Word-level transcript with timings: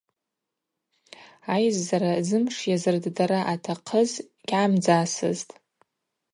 Айззара 1.53 2.13
зымш 2.27 2.57
йазырддара 2.69 3.39
атахъыз 3.53 4.11
гьгӏамдзасызтӏ. 4.21 5.51